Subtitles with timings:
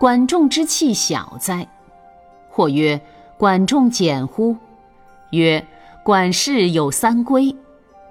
[0.00, 1.68] 管仲之器小哉？
[2.48, 2.98] 或曰：
[3.36, 4.56] 管仲简乎？
[5.32, 5.62] 曰：
[6.02, 7.54] 管事有三规，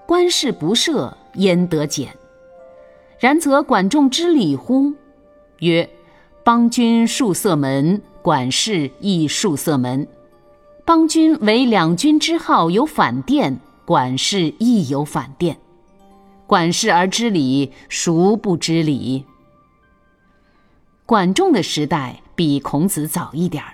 [0.06, 2.10] 官事不赦，焉得简？
[3.18, 4.94] 然则管仲之礼乎？
[5.62, 5.90] 曰：
[6.44, 10.08] 邦君戍塞门，管事亦戍塞门。
[10.86, 15.58] 邦君为两君之号有反殿，管事亦有反殿。
[16.46, 19.26] 管事而知礼，孰不知礼？
[21.10, 23.74] 管仲的时代比孔子早一点儿，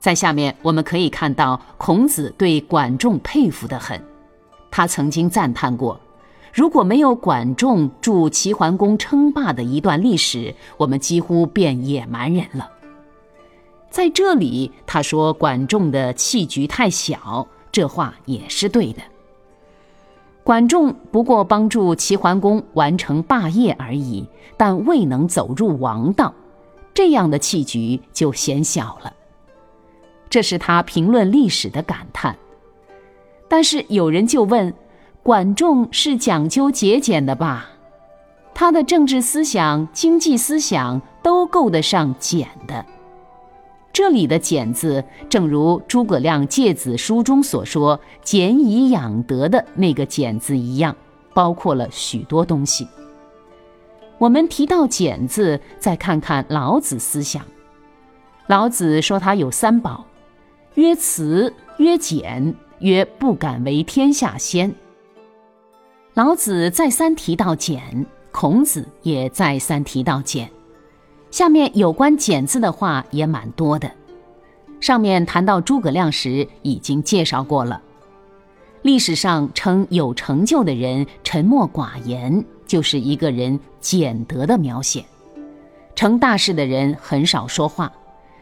[0.00, 4.02] 在下面我们可以看到孔子对管仲佩服的很。
[4.68, 6.00] 他曾经赞叹过
[6.52, 12.68] ：“如果没有管仲助齐桓公称霸的一段历史，我们几乎变野蛮人了。”
[13.88, 19.00] 在这里，他说管仲的气局太小，这话也是对的。
[20.42, 26.34] 管仲不过帮助齐桓公完成霸业而已，但未能走入王道。
[26.94, 29.12] 这样的气局就显小了，
[30.28, 32.36] 这是他评论历史的感叹。
[33.48, 34.72] 但是有人就问：
[35.22, 37.68] 管仲是讲究节俭的吧？
[38.54, 42.84] 他的政治思想、经济思想都够得上“俭”的。
[43.92, 50.94] 这里的“俭”字，正如诸葛亮《诫子书》中所说“俭以养德”的那个“俭”字一样，
[51.34, 52.86] 包括了许多东西。
[54.22, 57.44] 我们提到“俭”字，再看看老子思想。
[58.46, 60.06] 老子说他有三宝：
[60.74, 64.72] 曰慈，曰俭，曰不敢为天下先。
[66.14, 70.48] 老子再三提到俭，孔子也再三提到俭。
[71.32, 73.90] 下面有关“简”字的话也蛮多的。
[74.78, 77.82] 上面谈到诸葛亮时已经介绍过了。
[78.82, 82.44] 历史上称有成就的人沉默寡言。
[82.64, 85.04] 就是一个人俭德的描写，
[85.94, 87.92] 成大事的人很少说话，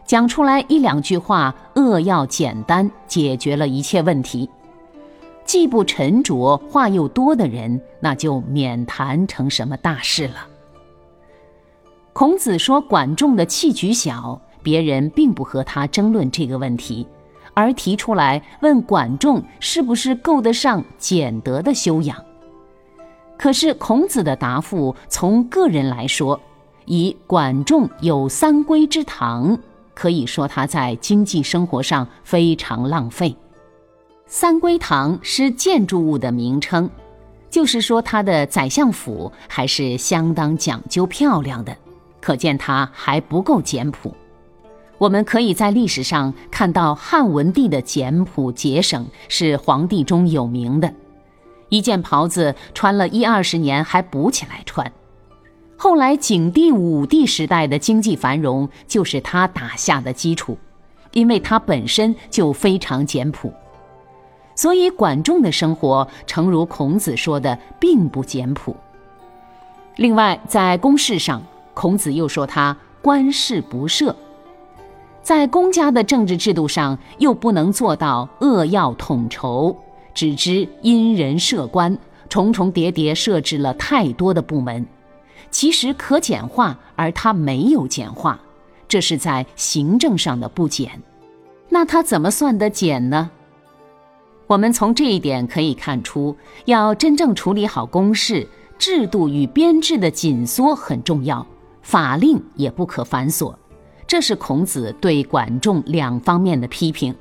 [0.05, 4.49] 讲出来一两句话，扼要简单，解决了一切问题。
[5.43, 10.47] 既不沉着，话又多的人，那就免谈成什么大事了。
[12.13, 17.05] 孔子说管仲的器局小，别人并不和他争论这个问题，
[17.53, 22.17] 而提出来问管仲是不是够得上俭德的修养。
[23.37, 26.39] 可是孔子的答复，从个人来说，
[26.85, 29.57] 以管仲有三归之堂，
[29.93, 33.35] 可以说他在经济生活上非常浪费。
[34.27, 36.89] 三归堂是建筑物的名称，
[37.49, 41.75] 就是说他的宰相府还是相当讲究漂亮的，
[42.21, 44.15] 可见他还不够简朴。
[45.01, 50.93] 我们可以在历史上看到汉文帝的简朴节省是皇帝中有名的。
[51.69, 54.91] 一件袍子穿了一二十年还补起来穿，
[55.75, 60.55] 后来景帝、武帝时代的经济繁荣就是他打下的基础，
[61.13, 63.51] 因为他本身就非常简朴，
[64.53, 68.75] 所以管仲的生活诚如孔子说的，并不简朴。
[69.95, 71.41] 另外，在公事上，
[71.73, 74.13] 孔子又说他官事不赦，
[75.21, 79.75] 在公家的政治制度上又不能做到扼要统筹。
[80.13, 84.85] 只知因人设官，重重叠叠设置了太多的部门，
[85.49, 88.39] 其实可简化，而他没有简化，
[88.89, 91.01] 这是在行政上的不简。
[91.69, 93.31] 那他怎么算得简呢？
[94.47, 98.45] 我们从这一点可以看出，要真正处理好公事，
[98.77, 101.47] 制度与编制的紧缩很重要，
[101.81, 103.53] 法令也不可繁琐。
[104.11, 107.15] 这是孔子对管仲两方面的批评。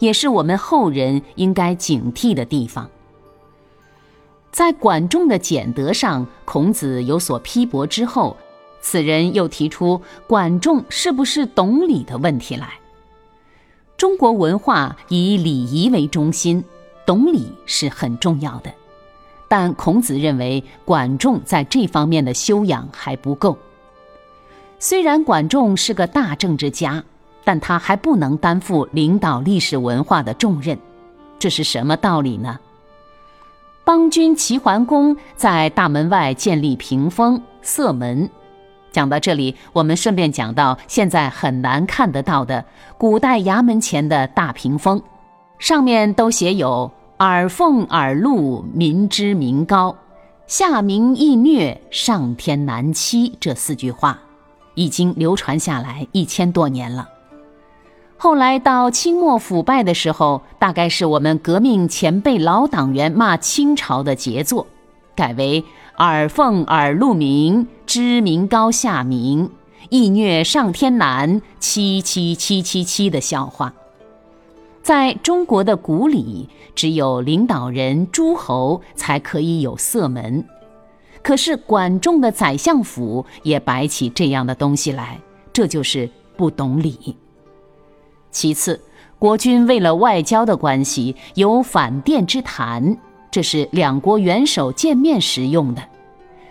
[0.00, 2.90] 也是我们后人应该警惕的地方。
[4.50, 8.36] 在管仲的俭德上，孔子有所批驳之后，
[8.80, 12.70] 此人又提出管仲是不是懂礼的问题来。
[13.96, 16.64] 中国文化以礼仪为中心，
[17.06, 18.74] 懂礼是很重要的，
[19.46, 23.56] 但孔子认为管仲在这方面的修养还不够。
[24.82, 27.04] 虽然管仲是个大政治家。
[27.44, 30.78] 但他还不能担负领导历史文化的重任，
[31.40, 32.56] 这是什么道理呢？
[33.82, 38.30] 邦君齐桓公在大门外建立屏风、塞门，
[38.92, 42.64] 讲到这里，我们顺便讲到现在很难看得到的
[42.96, 45.02] 古代衙门前的大屏风，
[45.58, 46.88] 上面都写有
[47.18, 49.96] “耳奉耳禄，民脂民膏，
[50.46, 54.20] 下民易虐，上天难欺”这四句话，
[54.74, 57.08] 已经流传下来一千多年了。
[58.16, 64.66] 后来到清末腐败的时候，大概是我们革命前辈老党员骂清朝的杰作，
[65.14, 65.64] 改为。
[65.98, 69.50] 耳奉耳禄民，知民高下民，
[69.90, 73.74] 易虐上天难，七七七七七的笑话。
[74.82, 80.44] 在中国的古里，只有领导人、诸侯才可以有色门，
[81.22, 85.20] 可是管仲的宰相府也摆起这样的东西来，
[85.52, 87.16] 这就是不懂礼。
[88.30, 88.80] 其次，
[89.18, 92.96] 国君为了外交的关系，有反殿之谈。
[93.30, 95.82] 这是两国元首见面时用的，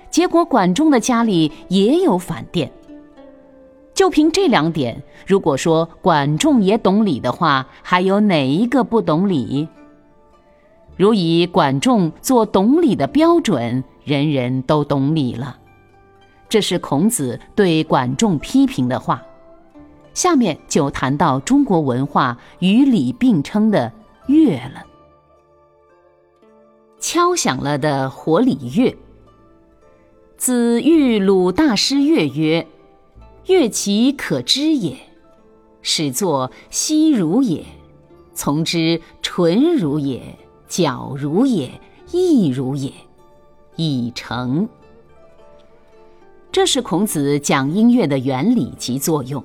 [0.10, 2.72] 结果管仲的家里也有反殿。
[3.94, 9.68] 就凭这两点，如果说管仲也懂礼的话，还有哪一个不懂礼？
[10.96, 15.58] 如以管仲做懂礼的标准，人人都懂礼了。
[16.50, 19.24] 这是孔子对管仲批评的话。
[20.14, 23.94] 下面就谈到中国文化与礼并称的
[24.28, 24.86] 乐了。
[27.00, 28.96] 敲响了的火礼乐。
[30.36, 32.68] 子欲鲁大师乐曰
[33.48, 34.98] ：“乐其可知也，
[35.82, 37.64] 始作息如也，
[38.34, 40.38] 从之纯如也，
[40.68, 41.80] 矫如也，
[42.12, 42.92] 意如也，
[43.76, 44.68] 已成。”
[46.52, 49.44] 这是孔子讲音乐的原理及作用。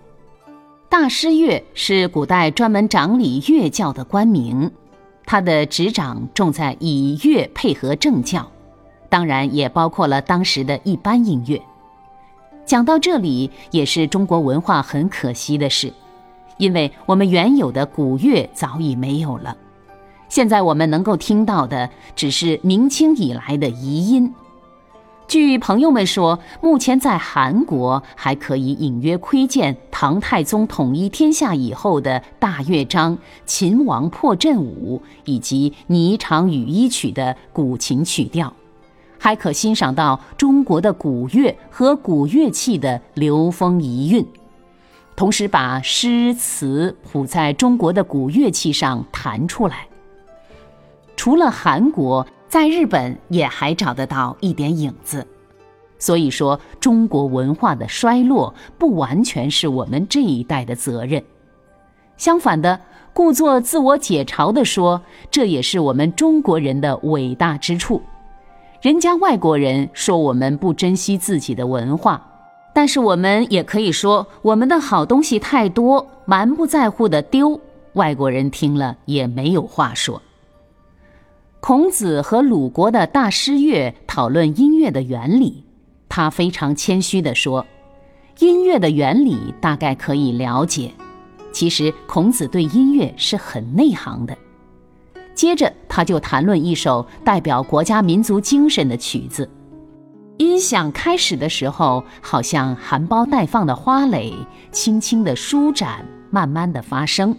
[0.88, 4.70] 大师乐是古代专门掌理乐教的官名。
[5.24, 8.48] 他的执掌重在以乐配合政教，
[9.08, 11.60] 当然也包括了当时的一般音乐。
[12.64, 15.92] 讲到这里，也是中国文化很可惜的事，
[16.58, 19.56] 因为我们原有的古乐早已没有了，
[20.28, 24.34] 现在我们能够听到的只是明清以来的遗音。
[25.28, 38.52] 据朋友们说，目前在韩国还可以隐约窥见唐太宗统一天下以后的大乐章《秦王破阵舞》以及《霓裳羽衣曲》的古琴曲调，
[39.18, 44.24] 还可欣赏到中国的古乐和古乐器的流风遗韵，
[45.16, 49.85] 同时把诗词谱在中国的古乐器上弹出来。
[51.16, 52.26] 除了韩国。
[52.48, 55.26] 在日本也还找得到一点影子，
[55.98, 61.22] 所以说中国文化的衰落不完全是我们这一代的责任。
[62.16, 62.80] 相反的，
[63.12, 68.00] 故作自我解嘲地说，这也是我们中国人的伟大之处。
[68.80, 72.24] 人家外国人说我们不珍惜自己的文化，
[72.72, 77.60] 但是我们也可以说我们的好东西太多，蛮不在乎的丢。
[77.94, 80.22] 外国人听了也没有话说。
[81.66, 85.64] 孔子和鲁国的大师乐讨论音乐的原理，
[86.08, 87.66] 他非常谦虚地说
[88.38, 90.92] ：“音乐的原理大概可以了解。
[91.50, 94.38] 其实孔子对音乐是很内行的。”
[95.34, 99.50] 接着他就谈论一首代表国家民族精神的曲子，
[100.36, 104.32] 音响开始的时候好像含苞待放的花蕾，
[104.70, 107.36] 轻轻地舒展，慢慢的发声，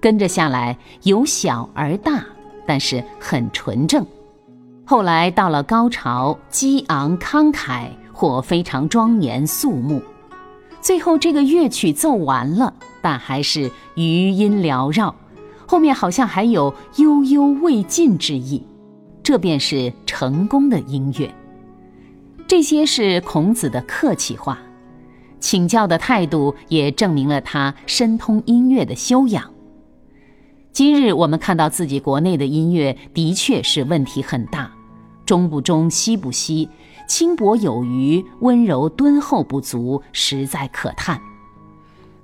[0.00, 2.24] 跟着下来由小而大。
[2.70, 4.06] 但是很纯正，
[4.86, 10.00] 后来到了高潮，激昂慷慨或非常庄严肃穆，
[10.80, 12.72] 最后这个乐曲奏完了，
[13.02, 15.12] 但还是余音缭绕，
[15.66, 18.64] 后面好像还有悠悠未尽之意，
[19.20, 21.34] 这便是成功的音乐。
[22.46, 24.60] 这些是孔子的客气话，
[25.40, 29.50] 请教的态度也证明了他深通音乐的修养。
[30.72, 34.70] 今日我们看到自己国内的音乐的确是问题很大，
[35.26, 36.68] 中不中，西不西，
[37.08, 41.20] 轻薄有余，温柔敦厚不足，实在可叹。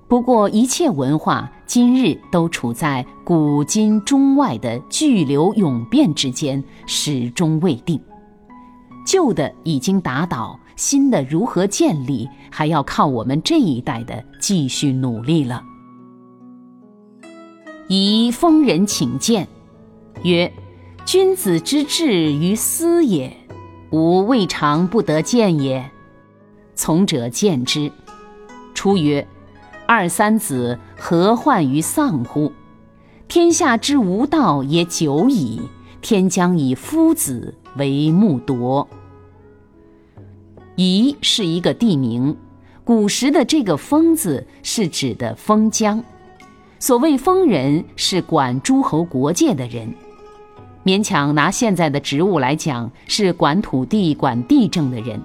[0.06, 8.00] 不过一切文化今日都处在古今中外的巨流涌变之间，始终未定。
[9.04, 15.62] 旧的已经打倒，新的如何建立，还要靠我们这一代的继续努力了。
[17.88, 19.46] 宜封人请见，
[20.24, 20.52] 曰
[21.06, 23.36] ：“君子之志于斯也，
[23.90, 25.88] 吾未尝不得见也。”
[26.74, 27.92] 从者见之。
[28.74, 29.24] 出曰
[29.86, 32.50] ：“二三子何患于丧乎？
[33.28, 35.60] 天下之无道也久矣，
[36.02, 38.88] 天将以夫子为木铎。”
[40.74, 42.36] 宜是一个地名，
[42.82, 46.02] 古时的这个“封”字是指的封疆。
[46.78, 49.92] 所谓封人，是管诸侯国界的人。
[50.84, 55.20] 勉强拿现在的职务来讲，是管土地、管地政的人。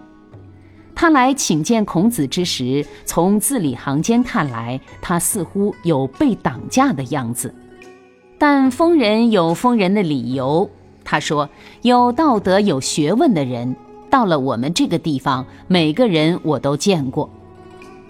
[0.96, 7.54] 他来请见孔子之时，从字里行间看来，他似乎有被挡驾的样子。
[8.38, 10.70] 但封人有封人的理由。
[11.04, 11.50] 他说
[11.82, 13.76] ：“有道德、有学问的人，
[14.10, 17.30] 到了我们这个地方，每个人我都见过。”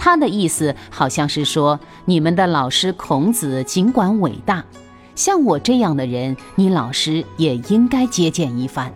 [0.03, 4.65] 他的意思好像是说，你们的老师孔子尽管伟大，
[5.13, 8.91] 像我这样的人，你老师也应该接见一番。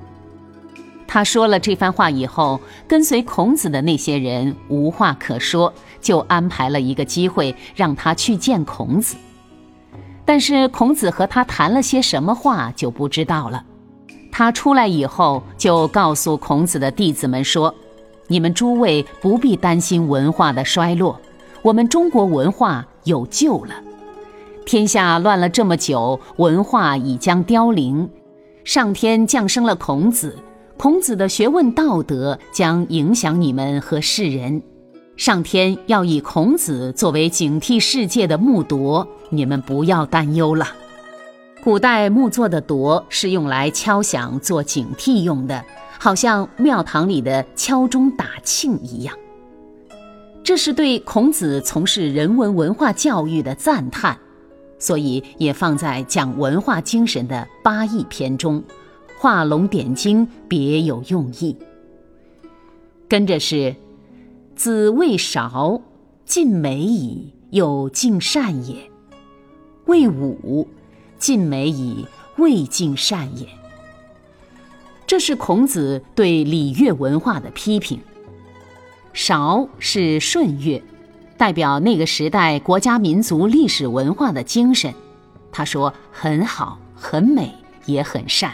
[1.07, 5.71] 他说了这番话以后，跟随孔子的那些人无话可说，
[6.01, 9.15] 就安排了一个机会让他去见孔子。
[10.25, 13.63] 但是孔子和他谈了些什么话就不知道了。
[14.31, 17.75] 他出来以后，就告诉孔子的弟子们说。
[18.27, 21.19] 你们诸位不必担心文化的衰落，
[21.61, 23.75] 我们中国文化有救了。
[24.65, 28.09] 天下乱了这么久，文化已将凋零。
[28.63, 30.35] 上天降生了孔子，
[30.75, 34.61] 孔子的学问道德将影响你们和世人。
[35.15, 40.67] 上天要以孔子作为警惕世界的木铎，你们不要担忧了。
[41.65, 45.65] 古代木做的铎是用来敲响做警惕用的。
[45.97, 49.17] 好像庙堂里的敲钟打磬一样，
[50.43, 54.15] 这是对孔子从事人文文化教育的赞叹，
[54.77, 58.63] 所以也放在讲文化精神的八义篇中，
[59.17, 61.57] 画龙点睛，别有用意。
[63.09, 63.75] 跟着是：
[64.55, 65.81] 子谓韶，
[66.25, 68.75] 尽美矣，又尽善也；
[69.87, 70.67] 谓武，
[71.17, 72.05] 尽美矣，
[72.37, 73.47] 未尽善也。
[75.07, 77.99] 这是孔子对礼乐文化的批评。
[79.13, 80.83] 韶是舜乐，
[81.37, 84.93] 代表那个时代国家民族历史文化的精神。
[85.51, 87.53] 他说很好，很美，
[87.85, 88.53] 也很善。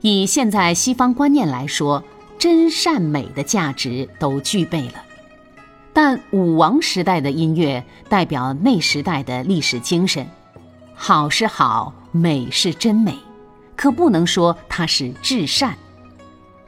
[0.00, 2.02] 以现在西方观念来说，
[2.38, 5.04] 真善美的价值都具备了。
[5.92, 10.26] 但武王时代的音乐代表那时代的历史精神，
[11.00, 13.16] 好是好，美是真美。
[13.76, 15.78] 可不能说它是至善，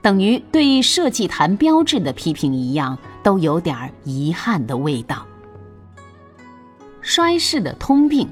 [0.01, 5.27] 等于对社稷坛标志的批评一样，都有点遗憾的味道。
[7.03, 8.29] 衰世的通病。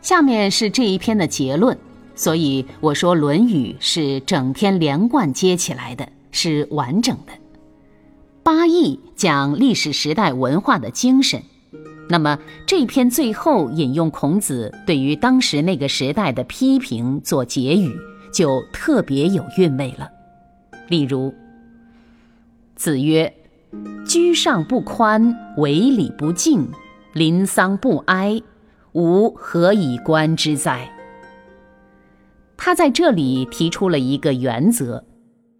[0.00, 1.76] 下面是这一篇的结论，
[2.14, 7.32] 所以我说《论语》是整篇连贯接起来的，是完整的。
[8.44, 11.42] 八义讲历史时代文化的精神。
[12.10, 17.94] 那么这篇最后引用孔子对于当时那个时代的批评做结语，
[18.32, 20.08] 就特别有韵味了。
[20.88, 21.34] 例如，
[22.76, 23.30] 子曰
[24.08, 26.66] ：“居上不宽，为礼不敬，
[27.12, 28.40] 临丧不哀，
[28.92, 30.90] 吾何以观之哉？”
[32.56, 35.04] 他在这里提出了一个原则：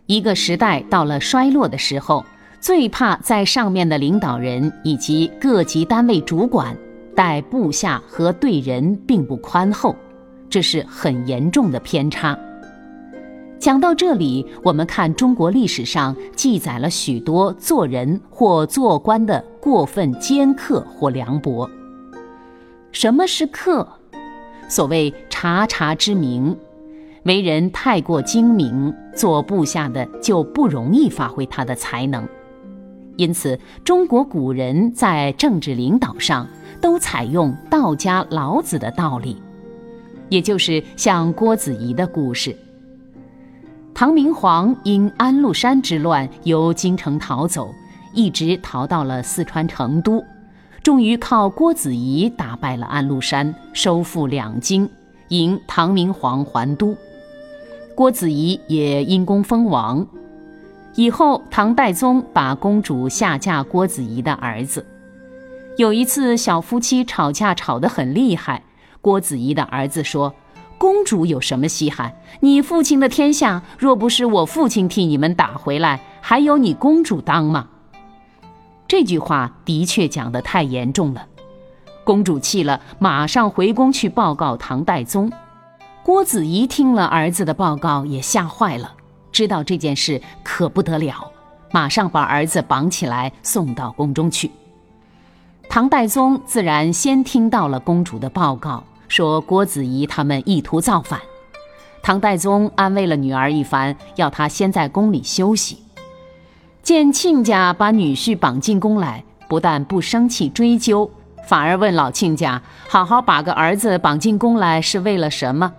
[0.07, 2.25] 一个时代到了衰落的时候。
[2.61, 6.77] 最怕在上面的领导人以及各级单位主管
[7.15, 9.95] 待部下和对人并不宽厚，
[10.50, 12.38] 这是很严重的偏差。
[13.59, 21.69] 讲到这里，我们看中国历史上记载了许多做人或做官的过分尖刻或凉薄。
[22.93, 23.87] 什么是刻？
[24.69, 26.57] 所谓察察之明，
[27.25, 32.27] 为人太过精明，做部下的就不容易发挥他的才能。
[33.19, 36.47] 因此，中国古人在政治领导上
[36.81, 39.43] 都采用道家老子的道理，
[40.29, 42.57] 也就是像郭子仪的故事。
[43.93, 47.75] 唐明皇因安禄山之乱由京城逃走，
[48.15, 50.23] 一直逃到了四川成都，
[50.85, 54.89] 终于靠郭子仪打败了安禄山，收复两京，
[55.31, 56.97] 迎唐明皇还都。
[57.97, 60.07] 郭子仪也因功封王。
[60.99, 64.85] 以后，唐代宗把公主下嫁郭子仪的儿子。
[65.76, 68.64] 有一次，小夫妻吵架吵得很厉害。
[69.00, 70.35] 郭子仪的儿子说
[70.76, 72.12] ：“公主有什么稀罕？
[72.40, 77.69] 你父亲的天下，若不是我父亲替你们打回来，还有你公主当吗？”
[78.88, 81.26] 这句话的确讲得太严重了。
[82.02, 85.31] 公主气了，马上回宫去报告唐代宗。
[86.02, 88.95] 郭子仪听了儿子的报告，也吓坏了。
[89.38, 91.30] 知道这件事可不得了，
[91.71, 94.50] 马上把儿子绑起来送到宫中去。
[95.68, 101.21] 唐代宗自然先听到了公主的报告，说郭子仪他们意图造反。
[102.02, 105.85] 唐代宗安慰了女儿一番，要她先在宫里休息。
[106.83, 111.09] 见亲家把女婿绑进宫来，不但不生气追究，
[111.47, 115.73] 反而问老亲家：“好好把个儿子绑进宫来是为了什么？”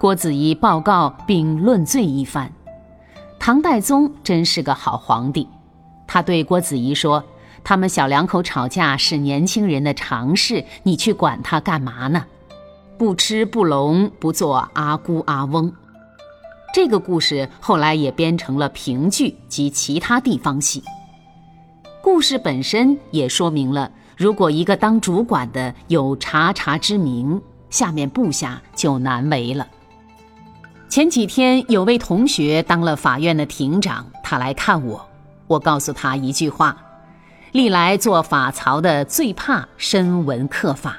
[0.00, 2.50] 郭子仪报告并论罪一番。
[3.40, 5.48] 唐代宗真是个好皇帝，
[6.06, 7.24] 他对郭子仪说
[7.64, 12.26] ：“他们小两口吵架是年轻人的常事，你去管他干嘛呢？
[12.98, 15.72] 不吃不聋，不做阿姑阿翁。”
[16.74, 20.82] 这个故事后来也编成了评剧及其他地方戏。
[22.02, 29.66] 故事本身也说明了，如果一个当主管的有察察之明，下面部下就难为了。
[30.90, 35.00] 前几天有位同学当了法院的庭长，他来看我，
[35.46, 36.76] 我告诉他一句话：
[37.52, 40.96] 历来做法曹的最怕深文刻法。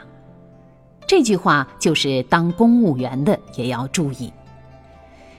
[1.05, 4.31] 这句话就是当公务员的也要注意。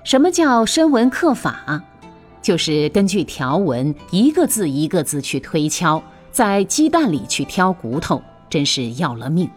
[0.05, 1.83] 什么叫深文刻法？
[2.43, 9.49] 就是根据条文一个字一个字去推敲，在鸡蛋里去挑骨头，真是要了命。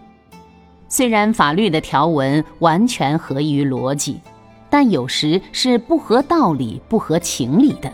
[0.88, 4.22] 虽然法律的条文完全合于逻辑，
[4.76, 7.90] 但有时是不合道理、不合情理的，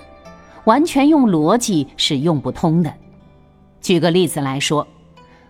[0.64, 2.92] 完全用逻辑是用不通的。
[3.82, 4.88] 举个例子来说，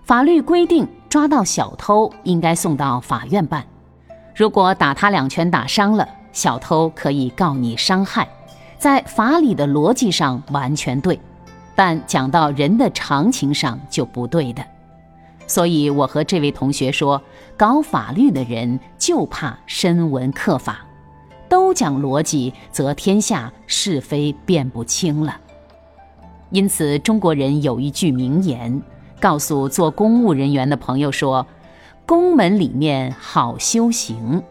[0.03, 3.65] 法律规定抓到小偷应该送到法院办，
[4.35, 6.05] 如果打他两拳打伤了。
[6.33, 8.27] 小偷可以告你伤害，
[8.77, 11.17] 在法理的逻辑上完全对，
[11.75, 14.61] 但讲到人的常情上就不对的。
[15.47, 17.21] 所以我和这位同学说，
[17.55, 20.85] 搞法律的人就怕深文刻法，
[21.71, 25.39] 不讲逻辑，则天下是非辨不清了。
[26.49, 28.81] 因此，中国人有一句名言，
[29.21, 31.47] 告诉做公务人员的朋友说
[32.05, 34.43] ：“宫门里面好修行，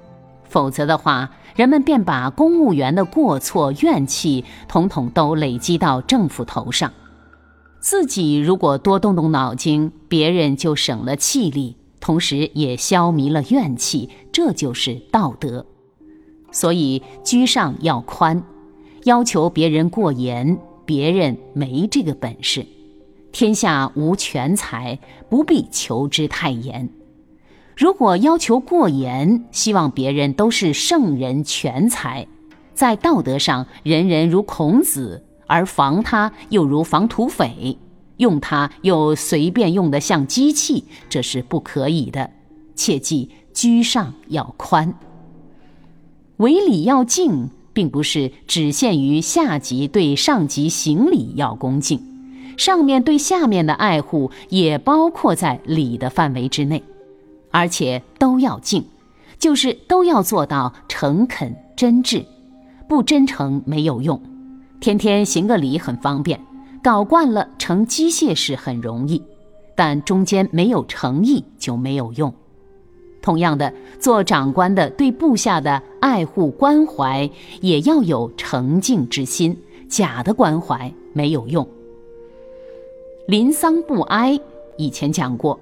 [0.48, 6.90] 否则的话。”人们便把公务员的过错、怨气统统都累积到政府头上。
[7.80, 15.66] 自己如果多动动脑筋，别人就省了气力，同时也消弭了怨气，这就是道德。
[16.52, 18.42] 所以居上要宽，
[19.04, 22.66] 要求别人过严，别人没这个本事。
[23.32, 26.88] 天下无全才，不必求之太严。
[27.76, 32.26] 如果要求过严，希望别人都是圣人全才，
[32.74, 37.78] 在道德上人人如孔子，而防他又如防土匪，
[38.16, 42.30] 用他又随便用得像机器，这是不可以的。
[42.74, 44.92] 切记居上要宽，
[46.40, 52.00] 为礼要敬，并不是只限于下级对上级行礼要恭敬，
[52.56, 56.82] 上面对下面的爱护也包括在礼的范围之内。
[57.50, 58.82] 而且都要敬，
[59.38, 62.24] 就是都要做到诚恳真挚，
[62.88, 64.18] 不真诚没有用。
[64.80, 66.40] 天天行个礼很方便，
[66.82, 69.22] 搞惯了成机械式很容易，
[69.76, 72.32] 但中间没有诚意就没有用。
[73.22, 77.28] 同样的，做长官的对部下的爱护关怀
[77.60, 79.56] 也要有诚敬之心，
[79.88, 81.66] 假的关怀没有用。
[83.26, 84.38] 临丧不哀，
[84.76, 85.58] 以前讲过。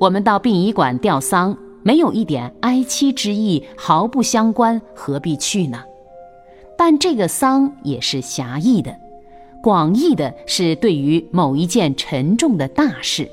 [0.00, 5.82] 我们到殡仪馆吊丧，没有一点哀戚之意，毫不相关，何必去呢？
[6.76, 8.96] 但这个丧也是狭义的，
[9.62, 13.28] 广义的是对于某一件沉重的大事。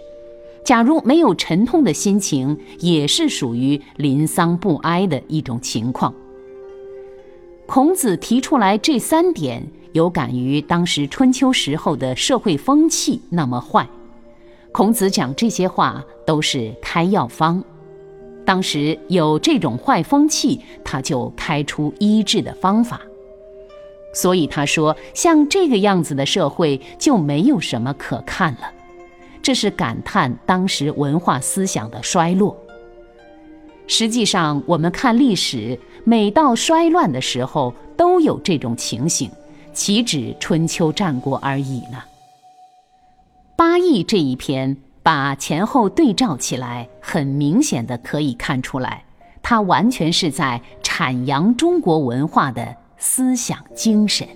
[0.63, 6.13] 假如没有沉痛的心情，也是属于临丧不哀的一种情况。
[7.65, 13.87] 孔子提出来这三点，有感于当时春秋时候的社会风气那么坏。
[14.71, 17.63] 孔子讲这些话都是开药方，
[18.45, 23.01] 当时有这种坏风气，他就开出医治的方法。
[24.13, 28.71] 所以他说，像这个样子的社会就没有什么可看了，
[29.41, 32.55] 这是感叹当时文化思想的衰落。
[33.87, 39.29] 实际上，我们看历史，每到衰乱的时候都有这种情形，
[39.73, 42.01] 岂止春秋战国而已呢？
[43.57, 49.03] 八义这一篇把前后对照起来，很明显的可以看出来，
[49.43, 54.27] 它完全是在阐扬中国文化的思想精神。